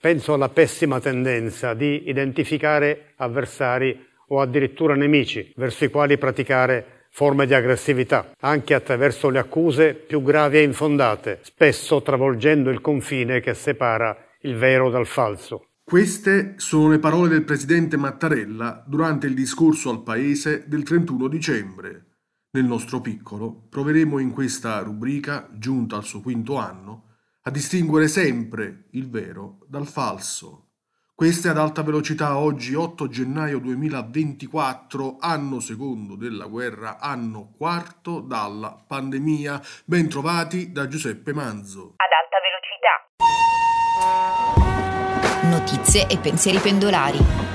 Penso 0.00 0.32
alla 0.32 0.48
pessima 0.48 1.00
tendenza 1.00 1.74
di 1.74 2.08
identificare 2.08 3.14
avversari 3.16 4.06
o 4.28 4.40
addirittura 4.40 4.94
nemici 4.94 5.52
verso 5.56 5.84
i 5.84 5.90
quali 5.90 6.16
praticare 6.18 7.06
forme 7.10 7.46
di 7.46 7.54
aggressività, 7.54 8.30
anche 8.38 8.74
attraverso 8.74 9.28
le 9.28 9.40
accuse 9.40 9.94
più 9.94 10.22
gravi 10.22 10.58
e 10.58 10.62
infondate, 10.62 11.40
spesso 11.42 12.00
travolgendo 12.00 12.70
il 12.70 12.80
confine 12.80 13.40
che 13.40 13.54
separa 13.54 14.16
il 14.42 14.54
vero 14.56 14.88
dal 14.88 15.06
falso. 15.06 15.70
Queste 15.82 16.54
sono 16.58 16.90
le 16.90 17.00
parole 17.00 17.30
del 17.30 17.42
presidente 17.42 17.96
Mattarella 17.96 18.84
durante 18.86 19.26
il 19.26 19.34
discorso 19.34 19.90
al 19.90 20.04
Paese 20.04 20.62
del 20.68 20.84
31 20.84 21.26
dicembre. 21.26 22.04
Nel 22.52 22.66
nostro 22.66 23.00
piccolo 23.00 23.66
proveremo 23.68 24.20
in 24.20 24.30
questa 24.30 24.78
rubrica, 24.78 25.48
giunta 25.54 25.96
al 25.96 26.04
suo 26.04 26.20
quinto 26.20 26.54
anno, 26.54 27.07
a 27.48 27.50
distinguere 27.50 28.08
sempre 28.08 28.88
il 28.90 29.08
vero 29.08 29.60
dal 29.66 29.86
falso. 29.86 30.64
Questa 31.14 31.48
è 31.48 31.50
ad 31.50 31.56
alta 31.56 31.82
velocità 31.82 32.36
oggi 32.36 32.74
8 32.74 33.08
gennaio 33.08 33.58
2024, 33.58 35.16
anno 35.18 35.58
secondo 35.58 36.14
della 36.14 36.44
guerra, 36.44 36.98
anno 36.98 37.54
quarto 37.56 38.20
dalla 38.20 38.84
pandemia. 38.86 39.62
Ben 39.86 40.10
trovati 40.10 40.72
da 40.72 40.86
Giuseppe 40.88 41.32
Manzo. 41.32 41.94
Ad 41.96 42.12
alta 42.20 42.36
velocità. 42.44 43.06
Notizie 45.48 46.06
e 46.06 46.18
pensieri 46.18 46.58
pendolari. 46.58 47.47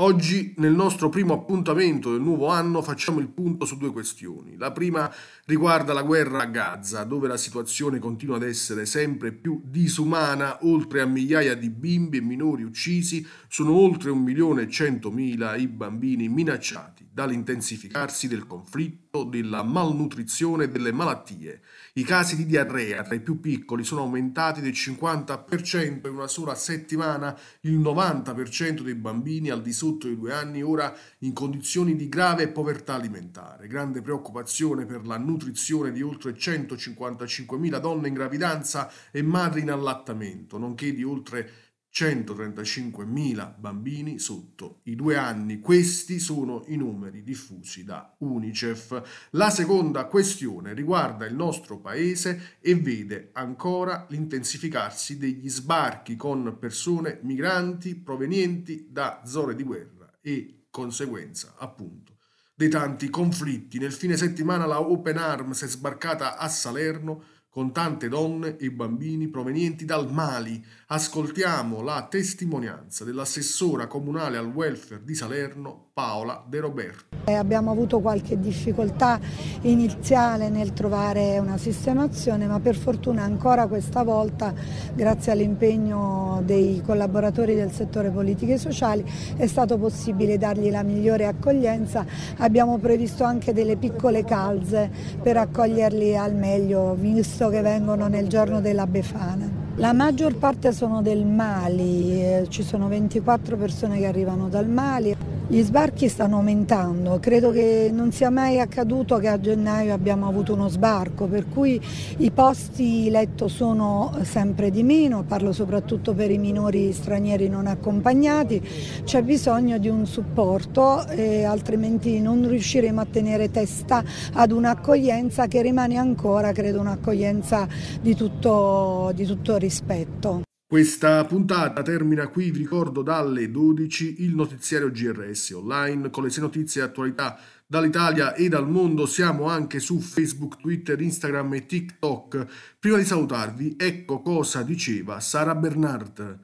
Oggi, 0.00 0.54
nel 0.58 0.74
nostro 0.74 1.08
primo 1.08 1.34
appuntamento 1.34 2.12
del 2.12 2.20
nuovo 2.20 2.46
anno, 2.46 2.82
facciamo 2.82 3.18
il 3.18 3.26
punto 3.26 3.64
su 3.64 3.76
due 3.76 3.90
questioni. 3.90 4.56
La 4.56 4.70
prima 4.70 5.12
riguarda 5.46 5.92
la 5.92 6.02
guerra 6.02 6.42
a 6.42 6.46
Gaza, 6.46 7.02
dove 7.02 7.26
la 7.26 7.36
situazione 7.36 7.98
continua 7.98 8.36
ad 8.36 8.44
essere 8.44 8.86
sempre 8.86 9.32
più 9.32 9.60
disumana, 9.64 10.58
oltre 10.60 11.00
a 11.00 11.06
migliaia 11.06 11.56
di 11.56 11.68
bimbi 11.68 12.18
e 12.18 12.20
minori 12.20 12.62
uccisi, 12.62 13.26
sono 13.48 13.72
oltre 13.72 14.10
un 14.10 14.22
milione 14.22 14.62
e 14.62 14.70
centomila 14.70 15.56
i 15.56 15.66
bambini 15.66 16.28
minacciati 16.28 17.08
dall'intensificarsi 17.10 18.28
del 18.28 18.46
conflitto, 18.46 19.07
della 19.28 19.62
malnutrizione 19.62 20.64
e 20.64 20.68
delle 20.68 20.92
malattie. 20.92 21.62
I 21.94 22.04
casi 22.04 22.36
di 22.36 22.46
diarrea 22.46 23.02
tra 23.02 23.14
i 23.14 23.20
più 23.20 23.40
piccoli 23.40 23.82
sono 23.82 24.02
aumentati 24.02 24.60
del 24.60 24.72
50% 24.72 26.06
in 26.06 26.14
una 26.14 26.28
sola 26.28 26.54
settimana, 26.54 27.36
il 27.62 27.78
90% 27.78 28.82
dei 28.82 28.94
bambini 28.94 29.48
al 29.48 29.62
di 29.62 29.72
sotto 29.72 30.06
dei 30.06 30.16
due 30.16 30.32
anni 30.32 30.62
ora 30.62 30.94
in 31.20 31.32
condizioni 31.32 31.96
di 31.96 32.08
grave 32.08 32.48
povertà 32.48 32.94
alimentare. 32.94 33.66
Grande 33.66 34.02
preoccupazione 34.02 34.84
per 34.84 35.06
la 35.06 35.16
nutrizione 35.16 35.90
di 35.90 36.02
oltre 36.02 36.34
155.000 36.34 37.80
donne 37.80 38.08
in 38.08 38.14
gravidanza 38.14 38.90
e 39.10 39.22
madri 39.22 39.62
in 39.62 39.70
allattamento, 39.70 40.58
nonché 40.58 40.92
di 40.92 41.02
oltre 41.02 41.67
135.000 41.92 43.54
bambini 43.58 44.18
sotto 44.18 44.80
i 44.84 44.94
due 44.94 45.16
anni. 45.16 45.60
Questi 45.60 46.18
sono 46.18 46.64
i 46.66 46.76
numeri 46.76 47.22
diffusi 47.22 47.84
da 47.84 48.14
Unicef. 48.18 49.28
La 49.30 49.50
seconda 49.50 50.06
questione 50.06 50.74
riguarda 50.74 51.26
il 51.26 51.34
nostro 51.34 51.78
paese 51.78 52.58
e 52.60 52.74
vede 52.74 53.30
ancora 53.32 54.06
l'intensificarsi 54.10 55.18
degli 55.18 55.48
sbarchi 55.48 56.16
con 56.16 56.56
persone 56.58 57.20
migranti 57.22 57.96
provenienti 57.96 58.86
da 58.90 59.22
zone 59.24 59.54
di 59.54 59.62
guerra 59.62 60.18
e 60.20 60.66
conseguenza 60.70 61.54
appunto 61.58 62.16
dei 62.58 62.68
tanti 62.68 63.08
conflitti. 63.08 63.78
Nel 63.78 63.92
fine 63.92 64.16
settimana 64.16 64.66
la 64.66 64.80
Open 64.80 65.16
Arms 65.16 65.62
è 65.62 65.68
sbarcata 65.68 66.36
a 66.36 66.48
Salerno 66.48 67.22
con 67.48 67.72
tante 67.72 68.08
donne 68.08 68.56
e 68.56 68.70
bambini 68.70 69.28
provenienti 69.28 69.84
dal 69.84 70.12
Mali. 70.12 70.64
Ascoltiamo 70.88 71.82
la 71.82 72.06
testimonianza 72.08 73.04
dell'assessora 73.04 73.86
comunale 73.86 74.36
al 74.36 74.46
welfare 74.46 75.02
di 75.04 75.14
Salerno, 75.14 75.87
Paola 75.98 76.40
De 76.46 76.60
Roberto. 76.60 77.16
Eh, 77.24 77.34
abbiamo 77.34 77.72
avuto 77.72 77.98
qualche 77.98 78.38
difficoltà 78.38 79.18
iniziale 79.62 80.48
nel 80.48 80.72
trovare 80.72 81.40
una 81.40 81.58
sistemazione, 81.58 82.46
ma 82.46 82.60
per 82.60 82.76
fortuna 82.76 83.24
ancora 83.24 83.66
questa 83.66 84.04
volta, 84.04 84.54
grazie 84.94 85.32
all'impegno 85.32 86.40
dei 86.44 86.80
collaboratori 86.86 87.56
del 87.56 87.72
settore 87.72 88.10
politiche 88.10 88.52
e 88.52 88.58
sociali, 88.58 89.04
è 89.36 89.48
stato 89.48 89.76
possibile 89.76 90.38
dargli 90.38 90.70
la 90.70 90.84
migliore 90.84 91.26
accoglienza. 91.26 92.06
Abbiamo 92.36 92.78
previsto 92.78 93.24
anche 93.24 93.52
delle 93.52 93.74
piccole 93.74 94.22
calze 94.22 94.88
per 95.20 95.36
accoglierli 95.36 96.16
al 96.16 96.36
meglio, 96.36 96.94
visto 96.94 97.48
che 97.48 97.60
vengono 97.60 98.06
nel 98.06 98.28
giorno 98.28 98.60
della 98.60 98.86
Befana. 98.86 99.66
La 99.78 99.92
maggior 99.92 100.36
parte 100.36 100.72
sono 100.72 101.02
del 101.02 101.24
Mali, 101.24 102.20
eh, 102.20 102.46
ci 102.48 102.64
sono 102.64 102.88
24 102.88 103.56
persone 103.56 103.98
che 103.98 104.06
arrivano 104.06 104.48
dal 104.48 104.68
Mali. 104.68 105.17
Gli 105.50 105.62
sbarchi 105.62 106.10
stanno 106.10 106.36
aumentando, 106.36 107.18
credo 107.20 107.50
che 107.50 107.88
non 107.90 108.12
sia 108.12 108.28
mai 108.28 108.60
accaduto 108.60 109.16
che 109.16 109.28
a 109.28 109.40
gennaio 109.40 109.94
abbiamo 109.94 110.28
avuto 110.28 110.52
uno 110.52 110.68
sbarco, 110.68 111.24
per 111.24 111.48
cui 111.48 111.80
i 112.18 112.30
posti 112.30 113.08
letto 113.08 113.48
sono 113.48 114.14
sempre 114.24 114.70
di 114.70 114.82
meno, 114.82 115.24
parlo 115.26 115.52
soprattutto 115.52 116.12
per 116.12 116.30
i 116.30 116.36
minori 116.36 116.92
stranieri 116.92 117.48
non 117.48 117.66
accompagnati, 117.66 118.60
c'è 119.04 119.22
bisogno 119.22 119.78
di 119.78 119.88
un 119.88 120.04
supporto, 120.04 121.06
eh, 121.08 121.44
altrimenti 121.44 122.20
non 122.20 122.46
riusciremo 122.46 123.00
a 123.00 123.06
tenere 123.10 123.50
testa 123.50 124.04
ad 124.34 124.52
un'accoglienza 124.52 125.46
che 125.46 125.62
rimane 125.62 125.96
ancora, 125.96 126.52
credo, 126.52 126.80
un'accoglienza 126.80 127.66
di 128.02 128.14
tutto, 128.14 129.12
di 129.14 129.24
tutto 129.24 129.56
rispetto. 129.56 130.42
Questa 130.70 131.24
puntata 131.24 131.80
termina 131.80 132.28
qui, 132.28 132.50
vi 132.50 132.58
ricordo 132.58 133.00
dalle 133.00 133.50
12 133.50 134.22
il 134.22 134.34
notiziario 134.34 134.90
GRS 134.90 135.52
online 135.52 136.10
con 136.10 136.24
le 136.24 136.28
sei 136.28 136.42
notizie 136.42 136.82
e 136.82 136.84
attualità 136.84 137.38
dall'Italia 137.66 138.34
e 138.34 138.50
dal 138.50 138.68
mondo. 138.68 139.06
Siamo 139.06 139.46
anche 139.46 139.80
su 139.80 139.98
Facebook, 139.98 140.58
Twitter, 140.58 141.00
Instagram 141.00 141.54
e 141.54 141.64
TikTok. 141.64 142.76
Prima 142.78 142.98
di 142.98 143.06
salutarvi, 143.06 143.76
ecco 143.78 144.20
cosa 144.20 144.62
diceva 144.62 145.20
Sara 145.20 145.54
Bernard. 145.54 146.38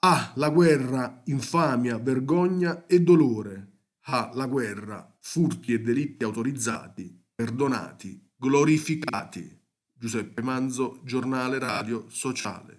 Ah, 0.00 0.32
la 0.34 0.50
guerra, 0.50 1.22
infamia, 1.26 1.96
vergogna 1.96 2.86
e 2.88 3.00
dolore. 3.00 3.68
Ah, 4.06 4.32
la 4.34 4.46
guerra, 4.46 5.16
furti 5.20 5.74
e 5.74 5.80
delitti 5.80 6.24
autorizzati, 6.24 7.24
perdonati, 7.36 8.30
glorificati. 8.36 9.58
Giuseppe 9.96 10.42
Manzo, 10.42 10.98
giornale 11.04 11.60
radio 11.60 12.06
sociale. 12.08 12.78